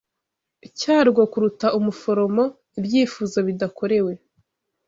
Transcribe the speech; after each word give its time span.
cyarwo 0.79 1.21
kuruta 1.31 1.67
umuforomo 1.79 2.43
ibyifuzo 2.79 3.37
bidakorewe 3.47 4.13